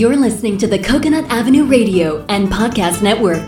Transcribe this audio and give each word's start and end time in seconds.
You're 0.00 0.16
listening 0.16 0.56
to 0.56 0.66
the 0.66 0.78
Coconut 0.78 1.26
Avenue 1.28 1.66
Radio 1.66 2.24
and 2.30 2.48
Podcast 2.48 3.02
Network. 3.02 3.46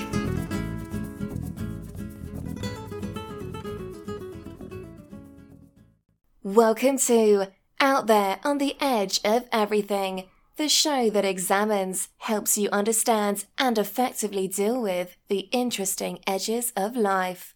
Welcome 6.42 6.98
to 6.98 7.46
Out 7.80 8.06
There 8.06 8.38
on 8.44 8.58
the 8.58 8.76
Edge 8.82 9.18
of 9.24 9.48
Everything, 9.50 10.24
the 10.56 10.68
show 10.68 11.08
that 11.08 11.24
examines, 11.24 12.10
helps 12.18 12.58
you 12.58 12.68
understand, 12.68 13.46
and 13.56 13.78
effectively 13.78 14.46
deal 14.46 14.78
with 14.78 15.16
the 15.28 15.48
interesting 15.52 16.18
edges 16.26 16.70
of 16.76 16.94
life. 16.96 17.54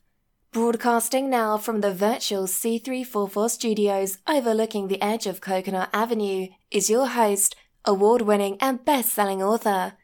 Broadcasting 0.53 1.29
now 1.29 1.59
from 1.59 1.83
the 1.83 1.93
virtual 1.93 2.45
C344 2.45 3.51
studios 3.51 4.17
overlooking 4.27 4.89
the 4.89 5.03
edge 5.03 5.27
of 5.27 5.43
Coconut 5.43 5.91
Avenue 5.93 6.49
is 6.71 6.89
your 6.89 7.09
host, 7.09 7.57
award 7.87 8.23
winning 8.23 8.57
and 8.61 8.85
best 8.85 9.13
selling 9.13 9.43
author, 9.43 9.95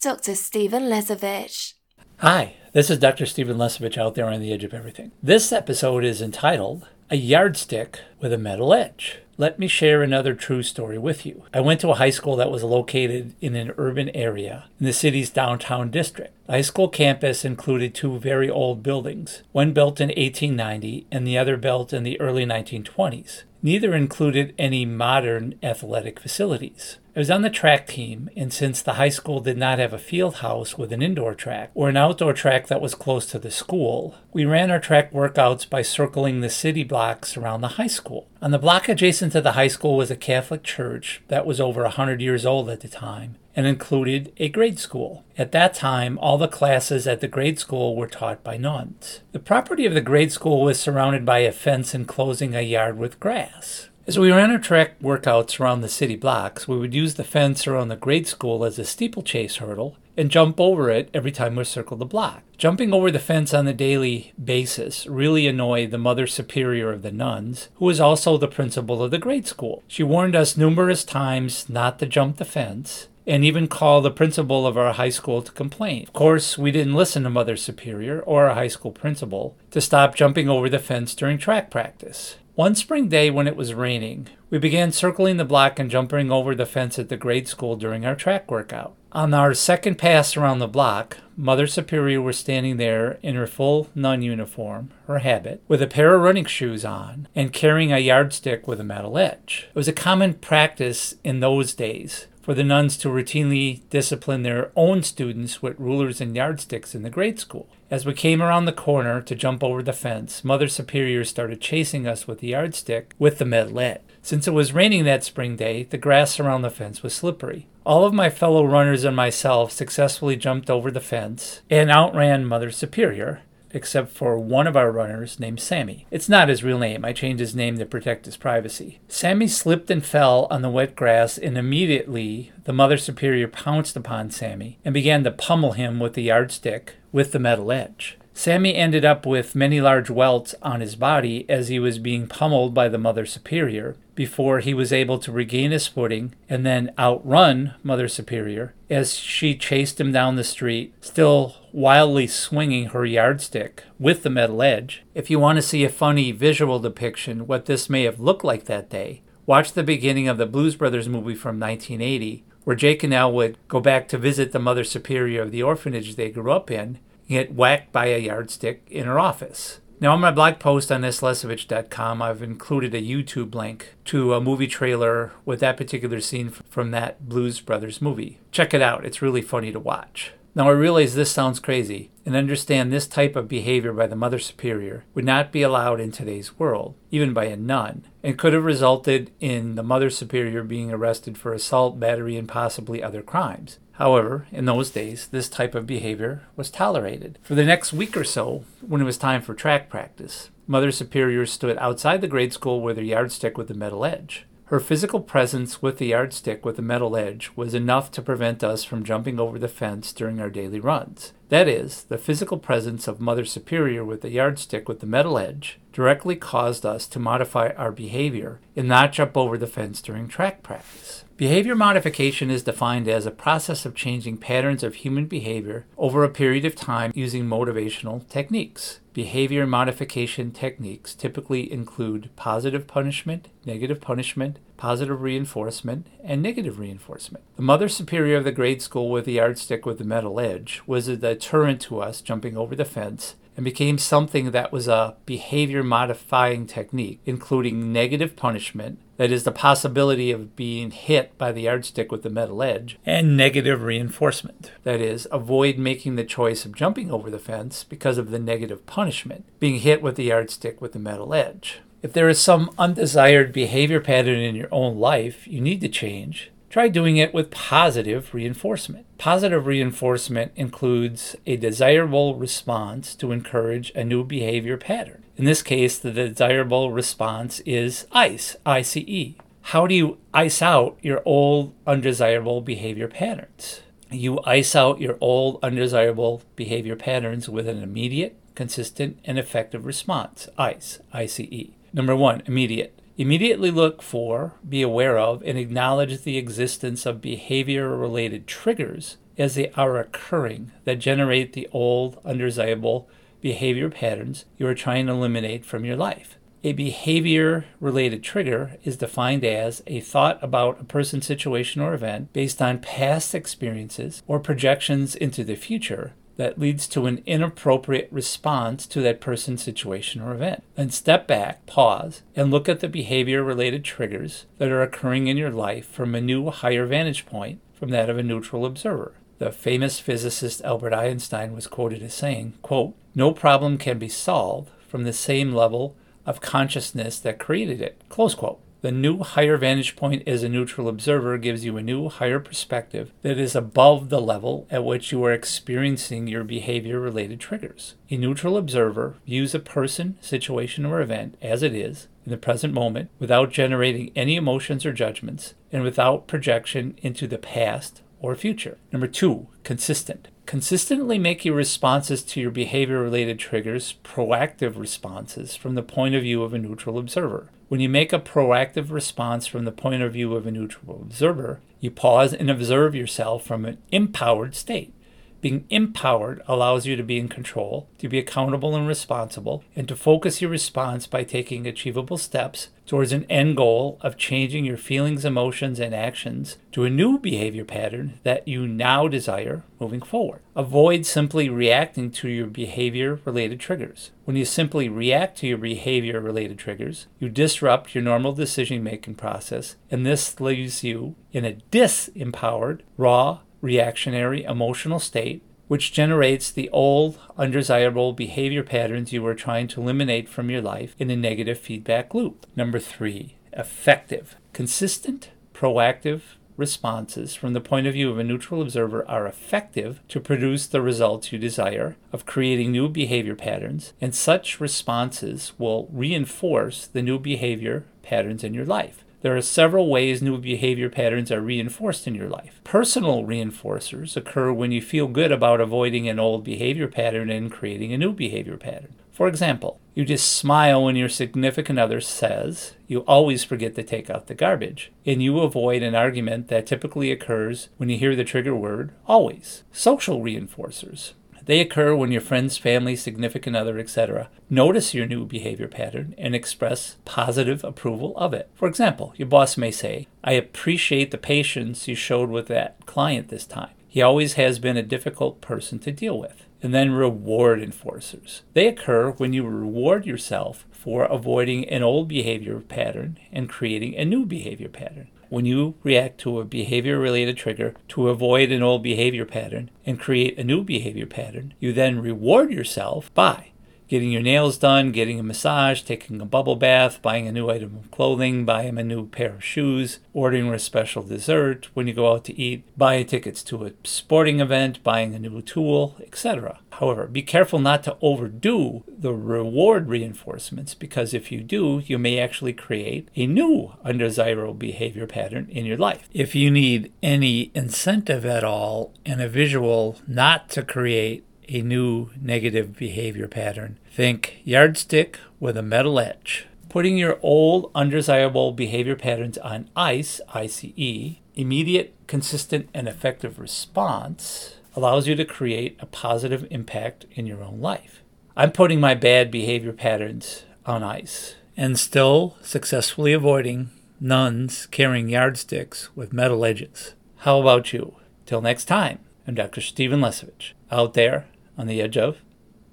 Dr. 0.00 0.34
Stephen 0.34 0.84
Lesavich. 0.84 1.74
Hi, 2.18 2.54
this 2.72 2.90
is 2.90 2.98
Dr. 2.98 3.24
Stephen 3.24 3.56
Lesavich 3.56 3.96
out 3.96 4.14
there 4.14 4.28
on 4.28 4.40
the 4.40 4.52
edge 4.52 4.64
of 4.64 4.74
everything. 4.74 5.12
This 5.22 5.50
episode 5.52 6.04
is 6.04 6.20
entitled 6.20 6.86
A 7.10 7.16
Yardstick 7.16 8.00
with 8.20 8.32
a 8.32 8.38
Metal 8.38 8.74
Edge. 8.74 9.18
Let 9.38 9.58
me 9.58 9.68
share 9.68 10.02
another 10.02 10.34
true 10.34 10.62
story 10.62 10.98
with 10.98 11.24
you. 11.24 11.44
I 11.54 11.60
went 11.60 11.80
to 11.80 11.88
a 11.88 11.94
high 11.94 12.10
school 12.10 12.36
that 12.36 12.50
was 12.50 12.62
located 12.62 13.34
in 13.40 13.56
an 13.56 13.72
urban 13.78 14.10
area 14.10 14.66
in 14.78 14.84
the 14.84 14.92
city's 14.92 15.30
downtown 15.30 15.90
district. 15.90 16.34
The 16.50 16.56
high 16.56 16.62
school 16.62 16.88
campus 16.88 17.44
included 17.44 17.94
two 17.94 18.18
very 18.18 18.50
old 18.50 18.82
buildings, 18.82 19.44
one 19.52 19.72
built 19.72 20.00
in 20.00 20.08
1890 20.08 21.06
and 21.12 21.24
the 21.24 21.38
other 21.38 21.56
built 21.56 21.92
in 21.92 22.02
the 22.02 22.20
early 22.20 22.44
1920s. 22.44 23.44
Neither 23.62 23.94
included 23.94 24.52
any 24.58 24.84
modern 24.84 25.54
athletic 25.62 26.18
facilities. 26.18 26.98
I 27.14 27.20
was 27.20 27.30
on 27.30 27.42
the 27.42 27.50
track 27.50 27.86
team, 27.86 28.30
and 28.36 28.52
since 28.52 28.82
the 28.82 28.94
high 28.94 29.10
school 29.10 29.38
did 29.38 29.58
not 29.58 29.78
have 29.78 29.92
a 29.92 29.98
field 29.98 30.36
house 30.36 30.76
with 30.76 30.92
an 30.92 31.02
indoor 31.02 31.36
track 31.36 31.70
or 31.72 31.88
an 31.88 31.96
outdoor 31.96 32.32
track 32.32 32.66
that 32.66 32.80
was 32.80 32.96
close 32.96 33.26
to 33.26 33.38
the 33.38 33.52
school, 33.52 34.16
we 34.32 34.44
ran 34.44 34.72
our 34.72 34.80
track 34.80 35.12
workouts 35.12 35.70
by 35.70 35.82
circling 35.82 36.40
the 36.40 36.50
city 36.50 36.82
blocks 36.82 37.36
around 37.36 37.60
the 37.60 37.76
high 37.78 37.86
school. 37.86 38.26
On 38.42 38.50
the 38.50 38.58
block 38.58 38.88
adjacent 38.88 39.32
to 39.34 39.40
the 39.40 39.52
high 39.52 39.68
school 39.68 39.96
was 39.96 40.10
a 40.10 40.16
Catholic 40.16 40.64
church 40.64 41.22
that 41.28 41.46
was 41.46 41.60
over 41.60 41.82
a 41.82 41.94
100 41.94 42.20
years 42.20 42.44
old 42.44 42.68
at 42.68 42.80
the 42.80 42.88
time 42.88 43.36
and 43.54 43.66
included 43.66 44.32
a 44.36 44.48
grade 44.48 44.78
school. 44.78 45.24
At 45.36 45.52
that 45.52 45.74
time, 45.74 46.18
all 46.18 46.38
the 46.38 46.48
classes 46.48 47.06
at 47.06 47.20
the 47.20 47.28
grade 47.28 47.58
school 47.58 47.96
were 47.96 48.06
taught 48.06 48.44
by 48.44 48.56
nuns. 48.56 49.20
The 49.32 49.38
property 49.38 49.86
of 49.86 49.94
the 49.94 50.00
grade 50.00 50.32
school 50.32 50.62
was 50.62 50.78
surrounded 50.78 51.24
by 51.24 51.38
a 51.38 51.52
fence 51.52 51.94
enclosing 51.94 52.54
a 52.54 52.62
yard 52.62 52.98
with 52.98 53.20
grass. 53.20 53.88
As 54.06 54.18
we 54.18 54.32
ran 54.32 54.50
our 54.50 54.58
track 54.58 54.98
workouts 55.00 55.60
around 55.60 55.82
the 55.82 55.88
city 55.88 56.16
blocks, 56.16 56.66
we 56.66 56.78
would 56.78 56.94
use 56.94 57.14
the 57.14 57.24
fence 57.24 57.66
around 57.66 57.88
the 57.88 57.96
grade 57.96 58.26
school 58.26 58.64
as 58.64 58.78
a 58.78 58.84
steeplechase 58.84 59.56
hurdle 59.56 59.96
and 60.16 60.30
jump 60.30 60.60
over 60.60 60.90
it 60.90 61.08
every 61.14 61.30
time 61.30 61.56
we 61.56 61.64
circled 61.64 62.00
the 62.00 62.04
block. 62.04 62.42
Jumping 62.58 62.92
over 62.92 63.10
the 63.10 63.18
fence 63.18 63.54
on 63.54 63.66
a 63.66 63.72
daily 63.72 64.32
basis 64.42 65.06
really 65.06 65.46
annoyed 65.46 65.90
the 65.90 65.98
mother 65.98 66.26
superior 66.26 66.92
of 66.92 67.02
the 67.02 67.12
nuns, 67.12 67.68
who 67.76 67.84
was 67.84 68.00
also 68.00 68.36
the 68.36 68.48
principal 68.48 69.02
of 69.02 69.10
the 69.10 69.18
grade 69.18 69.46
school. 69.46 69.82
She 69.86 70.02
warned 70.02 70.36
us 70.36 70.56
numerous 70.56 71.04
times 71.04 71.68
not 71.68 71.98
to 72.00 72.06
jump 72.06 72.36
the 72.36 72.44
fence, 72.44 73.08
and 73.26 73.44
even 73.44 73.68
call 73.68 74.00
the 74.00 74.10
principal 74.10 74.66
of 74.66 74.76
our 74.76 74.92
high 74.92 75.08
school 75.10 75.42
to 75.42 75.52
complain. 75.52 76.02
Of 76.04 76.12
course, 76.12 76.56
we 76.56 76.70
didn't 76.70 76.94
listen 76.94 77.22
to 77.24 77.30
Mother 77.30 77.56
Superior 77.56 78.20
or 78.20 78.48
our 78.48 78.54
high 78.54 78.68
school 78.68 78.92
principal 78.92 79.56
to 79.70 79.80
stop 79.80 80.14
jumping 80.14 80.48
over 80.48 80.68
the 80.68 80.78
fence 80.78 81.14
during 81.14 81.38
track 81.38 81.70
practice. 81.70 82.36
One 82.54 82.74
spring 82.74 83.08
day 83.08 83.30
when 83.30 83.46
it 83.46 83.56
was 83.56 83.72
raining, 83.72 84.28
we 84.50 84.58
began 84.58 84.92
circling 84.92 85.36
the 85.36 85.44
block 85.44 85.78
and 85.78 85.90
jumping 85.90 86.30
over 86.30 86.54
the 86.54 86.66
fence 86.66 86.98
at 86.98 87.08
the 87.08 87.16
grade 87.16 87.48
school 87.48 87.76
during 87.76 88.04
our 88.04 88.14
track 88.14 88.50
workout. 88.50 88.94
On 89.12 89.32
our 89.32 89.54
second 89.54 89.96
pass 89.96 90.36
around 90.36 90.58
the 90.58 90.68
block, 90.68 91.16
Mother 91.36 91.66
Superior 91.66 92.20
was 92.20 92.38
standing 92.38 92.76
there 92.76 93.18
in 93.22 93.34
her 93.34 93.46
full 93.46 93.88
nun 93.94 94.22
uniform, 94.22 94.90
her 95.06 95.20
habit, 95.20 95.62
with 95.68 95.80
a 95.80 95.86
pair 95.86 96.14
of 96.14 96.22
running 96.22 96.44
shoes 96.44 96.84
on, 96.84 97.28
and 97.34 97.52
carrying 97.52 97.92
a 97.92 97.98
yardstick 97.98 98.68
with 98.68 98.78
a 98.78 98.84
metal 98.84 99.16
edge. 99.16 99.68
It 99.70 99.76
was 99.76 99.88
a 99.88 99.92
common 99.92 100.34
practice 100.34 101.14
in 101.24 101.40
those 101.40 101.72
days 101.72 102.26
for 102.50 102.54
the 102.54 102.64
nuns 102.64 102.96
to 102.96 103.06
routinely 103.08 103.80
discipline 103.90 104.42
their 104.42 104.72
own 104.74 105.04
students 105.04 105.62
with 105.62 105.78
rulers 105.78 106.20
and 106.20 106.34
yardsticks 106.34 106.96
in 106.96 107.02
the 107.04 107.08
grade 107.08 107.38
school. 107.38 107.68
As 107.92 108.04
we 108.04 108.12
came 108.12 108.42
around 108.42 108.64
the 108.64 108.72
corner 108.72 109.20
to 109.22 109.36
jump 109.36 109.62
over 109.62 109.84
the 109.84 109.92
fence, 109.92 110.42
Mother 110.42 110.66
Superior 110.66 111.24
started 111.24 111.60
chasing 111.60 112.08
us 112.08 112.26
with 112.26 112.40
the 112.40 112.48
yardstick 112.48 113.14
with 113.20 113.38
the 113.38 113.44
edge. 113.54 114.00
Since 114.20 114.48
it 114.48 114.52
was 114.52 114.72
raining 114.72 115.04
that 115.04 115.22
spring 115.22 115.54
day, 115.54 115.84
the 115.84 115.96
grass 115.96 116.40
around 116.40 116.62
the 116.62 116.70
fence 116.70 117.04
was 117.04 117.14
slippery. 117.14 117.68
All 117.86 118.04
of 118.04 118.12
my 118.12 118.28
fellow 118.28 118.66
runners 118.66 119.04
and 119.04 119.14
myself 119.14 119.70
successfully 119.70 120.34
jumped 120.34 120.68
over 120.68 120.90
the 120.90 120.98
fence 120.98 121.60
and 121.70 121.88
outran 121.88 122.44
Mother 122.44 122.72
Superior, 122.72 123.42
except 123.72 124.10
for 124.10 124.38
one 124.38 124.66
of 124.66 124.76
our 124.76 124.90
runners 124.90 125.40
named 125.40 125.60
Sammy. 125.60 126.06
It's 126.10 126.28
not 126.28 126.48
his 126.48 126.64
real 126.64 126.78
name. 126.78 127.04
I 127.04 127.12
changed 127.12 127.40
his 127.40 127.54
name 127.54 127.78
to 127.78 127.86
protect 127.86 128.26
his 128.26 128.36
privacy. 128.36 129.00
Sammy 129.08 129.48
slipped 129.48 129.90
and 129.90 130.04
fell 130.04 130.46
on 130.50 130.62
the 130.62 130.70
wet 130.70 130.96
grass, 130.96 131.38
and 131.38 131.56
immediately 131.56 132.52
the 132.64 132.72
Mother 132.72 132.96
Superior 132.96 133.48
pounced 133.48 133.96
upon 133.96 134.30
Sammy 134.30 134.78
and 134.84 134.94
began 134.94 135.24
to 135.24 135.30
pummel 135.30 135.72
him 135.72 135.98
with 135.98 136.14
the 136.14 136.22
yardstick 136.22 136.94
with 137.12 137.32
the 137.32 137.38
metal 137.38 137.72
edge. 137.72 138.16
Sammy 138.40 138.74
ended 138.74 139.04
up 139.04 139.26
with 139.26 139.54
many 139.54 139.82
large 139.82 140.08
welts 140.08 140.54
on 140.62 140.80
his 140.80 140.96
body 140.96 141.44
as 141.46 141.68
he 141.68 141.78
was 141.78 141.98
being 141.98 142.26
pummeled 142.26 142.72
by 142.72 142.88
the 142.88 142.96
Mother 142.96 143.26
Superior 143.26 143.96
before 144.14 144.60
he 144.60 144.72
was 144.72 144.94
able 144.94 145.18
to 145.18 145.30
regain 145.30 145.72
his 145.72 145.86
footing 145.86 146.34
and 146.48 146.64
then 146.64 146.90
outrun 146.98 147.74
Mother 147.82 148.08
Superior 148.08 148.72
as 148.88 149.14
she 149.14 149.54
chased 149.54 150.00
him 150.00 150.10
down 150.10 150.36
the 150.36 150.42
street, 150.42 150.94
still 151.02 151.56
wildly 151.70 152.26
swinging 152.26 152.86
her 152.86 153.04
yardstick 153.04 153.84
with 153.98 154.22
the 154.22 154.30
metal 154.30 154.62
edge. 154.62 155.04
If 155.14 155.28
you 155.28 155.38
want 155.38 155.56
to 155.56 155.62
see 155.62 155.84
a 155.84 155.90
funny 155.90 156.32
visual 156.32 156.78
depiction 156.78 157.46
what 157.46 157.66
this 157.66 157.90
may 157.90 158.04
have 158.04 158.20
looked 158.20 158.42
like 158.42 158.64
that 158.64 158.88
day, 158.88 159.20
watch 159.44 159.74
the 159.74 159.82
beginning 159.82 160.28
of 160.28 160.38
the 160.38 160.46
Blues 160.46 160.76
Brothers 160.76 161.10
movie 161.10 161.34
from 161.34 161.60
1980 161.60 162.44
where 162.64 162.76
Jake 162.76 163.02
and 163.02 163.12
Al 163.12 163.32
would 163.32 163.58
go 163.68 163.80
back 163.80 164.08
to 164.08 164.16
visit 164.16 164.52
the 164.52 164.58
Mother 164.58 164.84
Superior 164.84 165.42
of 165.42 165.50
the 165.50 165.62
orphanage 165.62 166.16
they 166.16 166.30
grew 166.30 166.52
up 166.52 166.70
in 166.70 166.98
get 167.30 167.54
whacked 167.54 167.92
by 167.92 168.06
a 168.06 168.18
yardstick 168.18 168.82
in 168.90 169.06
her 169.06 169.18
office. 169.18 169.80
Now, 170.00 170.14
on 170.14 170.20
my 170.20 170.30
blog 170.30 170.58
post 170.58 170.90
on 170.90 171.02
slesavich.com, 171.02 172.22
I've 172.22 172.42
included 172.42 172.94
a 172.94 173.02
YouTube 173.02 173.54
link 173.54 173.94
to 174.06 174.34
a 174.34 174.40
movie 174.40 174.66
trailer 174.66 175.32
with 175.44 175.60
that 175.60 175.76
particular 175.76 176.20
scene 176.20 176.50
from 176.50 176.90
that 176.90 177.28
Blues 177.28 177.60
Brothers 177.60 178.02
movie. 178.02 178.40
Check 178.50 178.74
it 178.74 178.82
out, 178.82 179.04
it's 179.04 179.22
really 179.22 179.42
funny 179.42 179.70
to 179.70 179.78
watch. 179.78 180.32
Now, 180.54 180.68
I 180.68 180.72
realize 180.72 181.14
this 181.14 181.30
sounds 181.30 181.60
crazy, 181.60 182.10
and 182.26 182.34
understand 182.34 182.92
this 182.92 183.06
type 183.06 183.36
of 183.36 183.46
behavior 183.46 183.92
by 183.92 184.08
the 184.08 184.16
Mother 184.16 184.40
Superior 184.40 185.04
would 185.14 185.24
not 185.24 185.52
be 185.52 185.62
allowed 185.62 186.00
in 186.00 186.10
today's 186.10 186.58
world, 186.58 186.96
even 187.12 187.32
by 187.32 187.44
a 187.44 187.56
nun, 187.56 188.06
and 188.22 188.36
could 188.36 188.52
have 188.52 188.64
resulted 188.64 189.30
in 189.38 189.76
the 189.76 189.84
Mother 189.84 190.10
Superior 190.10 190.64
being 190.64 190.90
arrested 190.90 191.38
for 191.38 191.52
assault, 191.52 192.00
battery, 192.00 192.36
and 192.36 192.48
possibly 192.48 193.00
other 193.00 193.22
crimes. 193.22 193.78
However, 194.00 194.46
in 194.50 194.64
those 194.64 194.88
days, 194.88 195.26
this 195.26 195.50
type 195.50 195.74
of 195.74 195.86
behavior 195.86 196.40
was 196.56 196.70
tolerated. 196.70 197.38
For 197.42 197.54
the 197.54 197.66
next 197.66 197.92
week 197.92 198.16
or 198.16 198.24
so, 198.24 198.64
when 198.80 199.02
it 199.02 199.04
was 199.04 199.18
time 199.18 199.42
for 199.42 199.52
track 199.52 199.90
practice, 199.90 200.48
Mother 200.66 200.90
Superior 200.90 201.44
stood 201.44 201.76
outside 201.76 202.22
the 202.22 202.26
grade 202.26 202.54
school 202.54 202.80
with 202.80 202.96
her 202.96 203.02
yardstick 203.02 203.58
with 203.58 203.68
the 203.68 203.74
metal 203.74 204.06
edge. 204.06 204.46
Her 204.64 204.80
physical 204.80 205.20
presence 205.20 205.82
with 205.82 205.98
the 205.98 206.06
yardstick 206.06 206.64
with 206.64 206.76
the 206.76 206.82
metal 206.82 207.14
edge 207.14 207.50
was 207.54 207.74
enough 207.74 208.10
to 208.12 208.22
prevent 208.22 208.64
us 208.64 208.84
from 208.84 209.04
jumping 209.04 209.38
over 209.38 209.58
the 209.58 209.68
fence 209.68 210.14
during 210.14 210.40
our 210.40 210.48
daily 210.48 210.80
runs. 210.80 211.34
That 211.50 211.66
is, 211.66 212.04
the 212.04 212.16
physical 212.16 212.58
presence 212.58 213.08
of 213.08 213.20
Mother 213.20 213.44
Superior 213.44 214.04
with 214.04 214.20
the 214.20 214.30
yardstick 214.30 214.88
with 214.88 215.00
the 215.00 215.06
metal 215.06 215.36
edge 215.36 215.80
directly 215.92 216.36
caused 216.36 216.86
us 216.86 217.08
to 217.08 217.18
modify 217.18 217.70
our 217.70 217.90
behavior 217.90 218.60
and 218.76 218.86
not 218.86 219.12
jump 219.12 219.36
over 219.36 219.58
the 219.58 219.66
fence 219.66 220.00
during 220.00 220.28
track 220.28 220.62
practice. 220.62 221.24
Behavior 221.36 221.74
modification 221.74 222.52
is 222.52 222.62
defined 222.62 223.08
as 223.08 223.26
a 223.26 223.32
process 223.32 223.84
of 223.84 223.96
changing 223.96 224.36
patterns 224.36 224.84
of 224.84 224.94
human 224.94 225.26
behavior 225.26 225.86
over 225.98 226.22
a 226.22 226.28
period 226.28 226.64
of 226.64 226.76
time 226.76 227.10
using 227.16 227.44
motivational 227.46 228.28
techniques. 228.28 229.00
Behavior 229.12 229.66
modification 229.66 230.52
techniques 230.52 231.16
typically 231.16 231.72
include 231.72 232.30
positive 232.36 232.86
punishment, 232.86 233.48
negative 233.66 234.00
punishment, 234.00 234.60
positive 234.80 235.20
reinforcement, 235.20 236.06
and 236.24 236.42
negative 236.42 236.78
reinforcement. 236.78 237.44
The 237.56 237.62
Mother 237.62 237.86
Superior 237.86 238.38
of 238.38 238.44
the 238.44 238.50
grade 238.50 238.80
school 238.80 239.10
with 239.10 239.26
the 239.26 239.34
yardstick 239.34 239.84
with 239.84 239.98
the 239.98 240.04
metal 240.04 240.40
edge 240.40 240.80
was 240.86 241.06
a 241.06 241.18
deterrent 241.18 241.82
to 241.82 242.00
us 242.00 242.22
jumping 242.22 242.56
over 242.56 242.74
the 242.74 242.86
fence 242.86 243.36
and 243.56 243.64
became 243.64 243.98
something 243.98 244.52
that 244.52 244.72
was 244.72 244.88
a 244.88 245.16
behavior 245.26 245.82
modifying 245.82 246.66
technique, 246.66 247.20
including 247.26 247.92
negative 247.92 248.36
punishment, 248.36 248.98
that 249.18 249.30
is, 249.30 249.44
the 249.44 249.52
possibility 249.52 250.32
of 250.32 250.56
being 250.56 250.90
hit 250.90 251.36
by 251.36 251.52
the 251.52 251.62
yardstick 251.62 252.10
with 252.10 252.22
the 252.22 252.30
metal 252.30 252.62
edge, 252.62 252.98
and 253.04 253.36
negative 253.36 253.82
reinforcement, 253.82 254.72
that 254.84 255.02
is, 255.02 255.28
avoid 255.30 255.76
making 255.76 256.16
the 256.16 256.24
choice 256.24 256.64
of 256.64 256.74
jumping 256.74 257.10
over 257.10 257.28
the 257.28 257.38
fence 257.38 257.84
because 257.84 258.16
of 258.16 258.30
the 258.30 258.38
negative 258.38 258.86
punishment, 258.86 259.44
being 259.58 259.78
hit 259.80 260.00
with 260.00 260.16
the 260.16 260.24
yardstick 260.24 260.80
with 260.80 260.92
the 260.92 260.98
metal 260.98 261.34
edge. 261.34 261.80
If 262.02 262.12
there 262.12 262.28
is 262.28 262.40
some 262.40 262.70
undesired 262.78 263.52
behavior 263.52 264.00
pattern 264.00 264.38
in 264.38 264.54
your 264.54 264.68
own 264.72 264.98
life 264.98 265.46
you 265.46 265.60
need 265.60 265.80
to 265.82 265.88
change, 265.88 266.50
Try 266.70 266.86
doing 266.86 267.16
it 267.16 267.34
with 267.34 267.50
positive 267.50 268.32
reinforcement. 268.32 269.04
Positive 269.18 269.66
reinforcement 269.66 270.52
includes 270.54 271.34
a 271.44 271.56
desirable 271.56 272.36
response 272.36 273.16
to 273.16 273.32
encourage 273.32 273.90
a 273.96 274.04
new 274.04 274.22
behavior 274.22 274.76
pattern. 274.76 275.24
In 275.36 275.46
this 275.46 275.62
case, 275.62 275.98
the 275.98 276.12
desirable 276.12 276.92
response 276.92 277.58
is 277.66 278.06
ICE, 278.12 278.56
ICE. 278.64 279.34
How 279.62 279.88
do 279.88 279.96
you 279.96 280.18
ice 280.32 280.62
out 280.62 280.96
your 281.02 281.22
old 281.24 281.74
undesirable 281.88 282.60
behavior 282.60 283.08
patterns? 283.08 283.80
You 284.08 284.38
ice 284.46 284.76
out 284.76 285.00
your 285.00 285.18
old 285.20 285.58
undesirable 285.64 286.42
behavior 286.54 286.94
patterns 286.94 287.48
with 287.48 287.66
an 287.66 287.82
immediate, 287.82 288.36
consistent, 288.54 289.18
and 289.24 289.40
effective 289.40 289.84
response. 289.86 290.48
ICE, 290.56 291.00
ICE. 291.12 291.70
Number 291.92 292.14
one, 292.14 292.42
immediate. 292.46 292.98
Immediately 293.16 293.70
look 293.70 294.02
for, 294.02 294.54
be 294.66 294.80
aware 294.80 295.18
of, 295.18 295.42
and 295.44 295.58
acknowledge 295.58 296.22
the 296.22 296.38
existence 296.38 297.04
of 297.04 297.20
behavior 297.20 297.94
related 297.96 298.46
triggers 298.46 299.18
as 299.36 299.54
they 299.54 299.70
are 299.72 299.98
occurring 299.98 300.72
that 300.84 301.00
generate 301.00 301.52
the 301.52 301.68
old, 301.72 302.18
undesirable 302.24 303.08
behavior 303.40 303.90
patterns 303.90 304.44
you 304.58 304.66
are 304.66 304.74
trying 304.74 305.06
to 305.06 305.12
eliminate 305.12 305.64
from 305.64 305.84
your 305.84 305.96
life. 305.96 306.36
A 306.62 306.72
behavior 306.72 307.64
related 307.80 308.22
trigger 308.22 308.76
is 308.84 308.98
defined 308.98 309.44
as 309.44 309.82
a 309.86 310.00
thought 310.00 310.38
about 310.42 310.78
a 310.78 310.84
person, 310.84 311.22
situation, 311.22 311.80
or 311.80 311.94
event 311.94 312.34
based 312.34 312.60
on 312.60 312.80
past 312.80 313.34
experiences 313.34 314.22
or 314.26 314.38
projections 314.38 315.14
into 315.14 315.42
the 315.42 315.56
future 315.56 316.12
that 316.36 316.58
leads 316.58 316.86
to 316.88 317.06
an 317.06 317.22
inappropriate 317.26 318.08
response 318.10 318.86
to 318.86 319.00
that 319.02 319.20
person's 319.20 319.62
situation, 319.62 320.22
or 320.22 320.34
event. 320.34 320.62
Then 320.74 320.90
step 320.90 321.26
back, 321.26 321.66
pause, 321.66 322.22
and 322.34 322.50
look 322.50 322.68
at 322.68 322.80
the 322.80 322.88
behavior 322.88 323.42
related 323.42 323.84
triggers 323.84 324.46
that 324.58 324.70
are 324.70 324.82
occurring 324.82 325.26
in 325.26 325.36
your 325.36 325.50
life 325.50 325.88
from 325.88 326.14
a 326.14 326.20
new, 326.20 326.50
higher 326.50 326.86
vantage 326.86 327.26
point 327.26 327.60
from 327.74 327.90
that 327.90 328.08
of 328.08 328.18
a 328.18 328.22
neutral 328.22 328.64
observer. 328.64 329.14
The 329.38 329.52
famous 329.52 329.98
physicist 329.98 330.62
Albert 330.64 330.92
Einstein 330.92 331.54
was 331.54 331.66
quoted 331.66 332.02
as 332.02 332.12
saying, 332.14 332.54
quote, 332.62 332.94
No 333.14 333.32
problem 333.32 333.78
can 333.78 333.98
be 333.98 334.08
solved 334.08 334.70
from 334.86 335.04
the 335.04 335.12
same 335.12 335.52
level 335.52 335.96
of 336.26 336.40
consciousness 336.40 337.18
that 337.20 337.38
created 337.38 337.80
it. 337.80 338.02
Close 338.08 338.34
quote. 338.34 338.60
The 338.82 338.90
new 338.90 339.18
higher 339.18 339.58
vantage 339.58 339.94
point 339.94 340.22
as 340.26 340.42
a 340.42 340.48
neutral 340.48 340.88
observer 340.88 341.36
gives 341.36 341.66
you 341.66 341.76
a 341.76 341.82
new 341.82 342.08
higher 342.08 342.40
perspective 342.40 343.12
that 343.20 343.38
is 343.38 343.54
above 343.54 344.08
the 344.08 344.22
level 344.22 344.66
at 344.70 344.86
which 344.86 345.12
you 345.12 345.22
are 345.24 345.32
experiencing 345.32 346.26
your 346.26 346.44
behavior 346.44 346.98
related 346.98 347.40
triggers. 347.40 347.96
A 348.08 348.16
neutral 348.16 348.56
observer 348.56 349.16
views 349.26 349.54
a 349.54 349.58
person, 349.58 350.16
situation, 350.22 350.86
or 350.86 351.02
event 351.02 351.36
as 351.42 351.62
it 351.62 351.74
is 351.74 352.08
in 352.24 352.30
the 352.30 352.38
present 352.38 352.72
moment 352.72 353.10
without 353.18 353.50
generating 353.50 354.12
any 354.16 354.36
emotions 354.36 354.86
or 354.86 354.94
judgments 354.94 355.52
and 355.70 355.82
without 355.82 356.26
projection 356.26 356.96
into 357.02 357.26
the 357.26 357.38
past 357.38 358.00
or 358.18 358.34
future. 358.34 358.78
Number 358.92 359.06
two, 359.06 359.48
consistent. 359.62 360.28
Consistently 360.46 361.18
make 361.18 361.44
your 361.44 361.54
responses 361.54 362.22
to 362.24 362.40
your 362.40 362.50
behavior 362.50 363.02
related 363.02 363.38
triggers 363.38 363.96
proactive 364.02 364.78
responses 364.78 365.54
from 365.54 365.74
the 365.74 365.82
point 365.82 366.14
of 366.14 366.22
view 366.22 366.42
of 366.42 366.54
a 366.54 366.58
neutral 366.58 366.98
observer. 366.98 367.50
When 367.70 367.78
you 367.78 367.88
make 367.88 368.12
a 368.12 368.18
proactive 368.18 368.90
response 368.90 369.46
from 369.46 369.64
the 369.64 369.70
point 369.70 370.02
of 370.02 370.14
view 370.14 370.34
of 370.34 370.44
a 370.44 370.50
neutral 370.50 371.02
observer, 371.02 371.60
you 371.78 371.92
pause 371.92 372.34
and 372.34 372.50
observe 372.50 372.96
yourself 372.96 373.44
from 373.46 373.64
an 373.64 373.78
empowered 373.92 374.56
state. 374.56 374.92
Being 375.40 375.64
empowered 375.70 376.42
allows 376.46 376.86
you 376.86 376.96
to 376.96 377.02
be 377.02 377.18
in 377.18 377.28
control, 377.28 377.88
to 377.98 378.08
be 378.08 378.18
accountable 378.18 378.76
and 378.76 378.86
responsible, 378.86 379.64
and 379.74 379.88
to 379.88 379.96
focus 379.96 380.40
your 380.40 380.50
response 380.50 381.06
by 381.06 381.24
taking 381.24 381.66
achievable 381.66 382.18
steps 382.18 382.68
towards 382.86 383.12
an 383.12 383.24
end 383.30 383.56
goal 383.56 383.98
of 384.00 384.16
changing 384.16 384.64
your 384.64 384.76
feelings, 384.76 385.24
emotions, 385.24 385.78
and 385.78 385.94
actions 385.94 386.58
to 386.72 386.84
a 386.84 386.90
new 386.90 387.18
behavior 387.18 387.64
pattern 387.64 388.18
that 388.24 388.46
you 388.48 388.66
now 388.66 389.06
desire 389.06 389.62
moving 389.78 390.02
forward. 390.02 390.40
Avoid 390.56 391.06
simply 391.06 391.48
reacting 391.48 392.10
to 392.10 392.28
your 392.28 392.48
behavior 392.48 393.20
related 393.24 393.60
triggers. 393.60 394.10
When 394.24 394.36
you 394.36 394.44
simply 394.44 394.88
react 394.88 395.38
to 395.38 395.46
your 395.46 395.58
behavior 395.58 396.20
related 396.20 396.58
triggers, 396.58 397.06
you 397.18 397.28
disrupt 397.28 397.94
your 397.94 398.02
normal 398.02 398.32
decision 398.32 398.82
making 398.82 399.14
process, 399.14 399.76
and 399.90 400.04
this 400.04 400.40
leaves 400.40 400.84
you 400.84 401.14
in 401.32 401.44
a 401.44 401.58
disempowered, 401.70 402.80
raw, 402.96 403.38
reactionary 403.60 404.44
emotional 404.44 404.98
state, 404.98 405.42
which 405.68 405.92
generates 405.92 406.50
the 406.50 406.68
old, 406.70 407.18
undesirable 407.38 408.12
behavior 408.12 408.62
patterns 408.62 409.12
you 409.12 409.24
are 409.26 409.34
trying 409.34 409.68
to 409.68 409.80
eliminate 409.80 410.28
from 410.28 410.50
your 410.50 410.60
life 410.60 410.94
in 410.98 411.10
a 411.10 411.16
negative 411.16 411.58
feedback 411.58 412.12
loop. 412.12 412.46
Number 412.56 412.78
three, 412.78 413.36
effective. 413.52 414.36
Consistent, 414.52 415.30
proactive 415.54 416.22
responses 416.56 417.34
from 417.34 417.54
the 417.54 417.60
point 417.60 417.86
of 417.86 417.94
view 417.94 418.10
of 418.10 418.18
a 418.18 418.24
neutral 418.24 418.60
observer 418.60 419.08
are 419.08 419.26
effective 419.26 420.00
to 420.08 420.20
produce 420.20 420.66
the 420.66 420.82
results 420.82 421.32
you 421.32 421.38
desire 421.38 421.96
of 422.12 422.26
creating 422.26 422.70
new 422.70 422.88
behavior 422.88 423.34
patterns, 423.34 423.92
and 424.00 424.14
such 424.14 424.60
responses 424.60 425.52
will 425.58 425.88
reinforce 425.90 426.86
the 426.86 427.02
new 427.02 427.18
behavior 427.18 427.84
patterns 428.02 428.44
in 428.44 428.52
your 428.52 428.66
life. 428.66 429.04
There 429.22 429.36
are 429.36 429.42
several 429.42 429.90
ways 429.90 430.22
new 430.22 430.38
behavior 430.38 430.88
patterns 430.88 431.30
are 431.30 431.42
reinforced 431.42 432.06
in 432.06 432.14
your 432.14 432.28
life. 432.30 432.60
Personal 432.64 433.24
reinforcers 433.24 434.16
occur 434.16 434.50
when 434.50 434.72
you 434.72 434.80
feel 434.80 435.08
good 435.08 435.30
about 435.30 435.60
avoiding 435.60 436.08
an 436.08 436.18
old 436.18 436.42
behavior 436.42 436.88
pattern 436.88 437.28
and 437.28 437.52
creating 437.52 437.92
a 437.92 437.98
new 437.98 438.12
behavior 438.12 438.56
pattern. 438.56 438.94
For 439.12 439.28
example, 439.28 439.78
you 439.94 440.06
just 440.06 440.32
smile 440.32 440.84
when 440.84 440.96
your 440.96 441.10
significant 441.10 441.78
other 441.78 442.00
says 442.00 442.74
you 442.86 443.00
always 443.00 443.44
forget 443.44 443.74
to 443.74 443.82
take 443.82 444.08
out 444.08 444.26
the 444.26 444.34
garbage, 444.34 444.90
and 445.04 445.22
you 445.22 445.40
avoid 445.40 445.82
an 445.82 445.94
argument 445.94 446.48
that 446.48 446.66
typically 446.66 447.12
occurs 447.12 447.68
when 447.76 447.90
you 447.90 447.98
hear 447.98 448.16
the 448.16 448.24
trigger 448.24 448.54
word 448.54 448.92
always. 449.06 449.64
Social 449.70 450.22
reinforcers 450.22 451.12
they 451.50 451.60
occur 451.60 451.96
when 451.96 452.12
your 452.12 452.20
friends, 452.20 452.56
family, 452.56 452.94
significant 452.94 453.56
other, 453.56 453.76
etc., 453.76 454.28
notice 454.48 454.94
your 454.94 455.04
new 455.04 455.24
behavior 455.24 455.66
pattern 455.66 456.14
and 456.16 456.32
express 456.32 456.96
positive 457.04 457.64
approval 457.64 458.12
of 458.16 458.32
it. 458.32 458.48
For 458.54 458.68
example, 458.68 459.12
your 459.16 459.26
boss 459.26 459.56
may 459.56 459.72
say, 459.72 460.06
I 460.22 460.34
appreciate 460.34 461.10
the 461.10 461.18
patience 461.18 461.88
you 461.88 461.96
showed 461.96 462.30
with 462.30 462.46
that 462.46 462.86
client 462.86 463.30
this 463.30 463.46
time. 463.46 463.70
He 463.88 464.00
always 464.00 464.34
has 464.34 464.60
been 464.60 464.76
a 464.76 464.84
difficult 464.84 465.40
person 465.40 465.80
to 465.80 465.90
deal 465.90 466.16
with. 466.16 466.46
And 466.62 466.72
then 466.72 466.92
reward 466.92 467.60
enforcers. 467.60 468.42
They 468.52 468.68
occur 468.68 469.10
when 469.12 469.32
you 469.32 469.44
reward 469.44 470.06
yourself 470.06 470.66
for 470.70 471.04
avoiding 471.04 471.68
an 471.68 471.82
old 471.82 472.06
behavior 472.06 472.60
pattern 472.60 473.18
and 473.32 473.48
creating 473.48 473.96
a 473.96 474.04
new 474.04 474.24
behavior 474.24 474.68
pattern 474.68 475.08
when 475.30 475.46
you 475.46 475.74
react 475.82 476.18
to 476.18 476.40
a 476.40 476.44
behavior 476.44 476.98
related 476.98 477.36
trigger 477.36 477.74
to 477.88 478.08
avoid 478.08 478.52
an 478.52 478.62
old 478.62 478.82
behavior 478.82 479.24
pattern 479.24 479.70
and 479.86 479.98
create 479.98 480.38
a 480.38 480.44
new 480.44 480.62
behavior 480.62 481.06
pattern, 481.06 481.54
you 481.58 481.72
then 481.72 482.02
reward 482.02 482.52
yourself 482.52 483.12
by 483.14 483.52
getting 483.90 484.12
your 484.12 484.22
nails 484.22 484.56
done, 484.56 484.92
getting 484.92 485.18
a 485.18 485.22
massage, 485.22 485.82
taking 485.82 486.20
a 486.20 486.24
bubble 486.24 486.54
bath, 486.54 487.02
buying 487.02 487.26
a 487.26 487.32
new 487.32 487.50
item 487.50 487.76
of 487.76 487.90
clothing, 487.90 488.44
buying 488.44 488.78
a 488.78 488.84
new 488.84 489.08
pair 489.08 489.34
of 489.34 489.42
shoes, 489.42 489.98
ordering 490.14 490.48
a 490.54 490.58
special 490.60 491.02
dessert 491.02 491.68
when 491.74 491.88
you 491.88 491.92
go 491.92 492.12
out 492.12 492.24
to 492.24 492.38
eat, 492.40 492.62
buying 492.78 493.04
tickets 493.04 493.42
to 493.42 493.66
a 493.66 493.72
sporting 493.82 494.38
event, 494.38 494.80
buying 494.84 495.12
a 495.12 495.18
new 495.18 495.42
tool, 495.42 495.96
etc. 496.00 496.60
However, 496.74 497.08
be 497.08 497.22
careful 497.22 497.58
not 497.58 497.82
to 497.82 497.96
overdo 498.00 498.84
the 498.86 499.12
reward 499.12 499.88
reinforcements 499.88 500.72
because 500.72 501.12
if 501.12 501.32
you 501.32 501.42
do, 501.42 501.82
you 501.84 501.98
may 501.98 502.20
actually 502.20 502.52
create 502.52 503.08
a 503.16 503.26
new 503.26 503.72
undesirable 503.84 504.54
behavior 504.54 505.08
pattern 505.08 505.48
in 505.50 505.66
your 505.66 505.76
life. 505.76 506.08
If 506.12 506.36
you 506.36 506.48
need 506.48 506.92
any 507.02 507.50
incentive 507.56 508.24
at 508.24 508.44
all 508.44 508.94
and 509.04 509.20
a 509.20 509.28
visual 509.28 509.98
not 510.06 510.48
to 510.50 510.62
create 510.62 511.24
a 511.50 511.62
new 511.62 512.10
negative 512.20 512.76
behavior 512.76 513.26
pattern. 513.26 513.78
Think 513.90 514.40
yardstick 514.44 515.18
with 515.40 515.56
a 515.56 515.62
metal 515.62 515.98
edge. 515.98 516.46
Putting 516.68 516.96
your 516.96 517.18
old 517.22 517.70
undesirable 517.74 518.52
behavior 518.52 518.94
patterns 518.94 519.36
on 519.38 519.68
ice, 519.74 520.20
ICE, 520.32 521.16
immediate, 521.34 521.94
consistent, 522.06 522.68
and 522.72 522.86
effective 522.88 523.40
response 523.40 524.54
allows 524.76 525.08
you 525.08 525.16
to 525.16 525.24
create 525.24 525.76
a 525.80 525.86
positive 525.86 526.46
impact 526.50 527.06
in 527.12 527.26
your 527.26 527.42
own 527.42 527.60
life. 527.60 528.02
I'm 528.36 528.52
putting 528.52 528.78
my 528.78 528.94
bad 528.94 529.32
behavior 529.32 529.72
patterns 529.72 530.44
on 530.64 530.84
ice 530.84 531.34
and 531.56 531.76
still 531.76 532.36
successfully 532.42 533.12
avoiding 533.12 533.70
nuns 534.00 534.66
carrying 534.66 535.08
yardsticks 535.08 535.94
with 535.96 536.12
metal 536.12 536.44
edges. 536.44 536.94
How 537.18 537.40
about 537.40 537.72
you? 537.72 537.96
Till 538.26 538.40
next 538.40 538.66
time, 538.66 539.00
I'm 539.26 539.34
Dr. 539.34 539.60
Stephen 539.60 540.00
Lesavich, 540.00 540.52
out 540.70 540.94
there 540.94 541.26
on 541.60 541.66
the 541.66 541.82
edge 541.82 541.96
of 541.96 542.18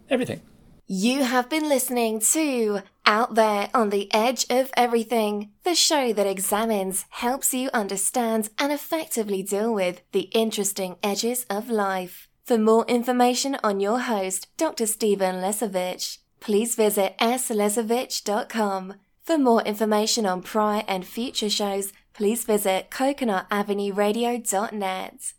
everything. 0.09 0.41
You 0.87 1.23
have 1.23 1.49
been 1.49 1.67
listening 1.67 2.21
to 2.31 2.79
Out 3.05 3.35
There 3.35 3.69
on 3.73 3.89
the 3.89 4.09
Edge 4.13 4.45
of 4.49 4.71
Everything, 4.77 5.51
the 5.65 5.75
show 5.75 6.13
that 6.13 6.25
examines, 6.25 7.03
helps 7.09 7.53
you 7.53 7.69
understand, 7.73 8.49
and 8.57 8.71
effectively 8.71 9.43
deal 9.43 9.73
with 9.73 10.01
the 10.13 10.29
interesting 10.31 10.95
edges 11.03 11.45
of 11.49 11.69
life. 11.69 12.29
For 12.45 12.57
more 12.57 12.85
information 12.87 13.57
on 13.61 13.81
your 13.81 13.99
host, 13.99 14.47
Dr. 14.55 14.85
Stephen 14.85 15.41
Lesavich, 15.41 16.19
please 16.39 16.75
visit 16.75 17.17
slesavich.com. 17.19 18.93
For 19.23 19.37
more 19.37 19.61
information 19.63 20.25
on 20.25 20.41
prior 20.41 20.85
and 20.87 21.05
future 21.05 21.49
shows, 21.49 21.91
please 22.13 22.45
visit 22.45 22.89
coconutavenueradio.net. 22.89 25.33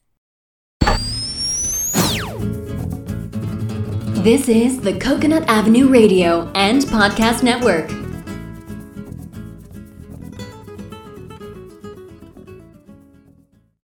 This 4.22 4.48
is 4.48 4.80
the 4.80 4.98
Coconut 4.98 5.44
Avenue 5.48 5.86
Radio 5.86 6.50
and 6.56 6.82
Podcast 6.82 7.44
Network. 7.44 8.07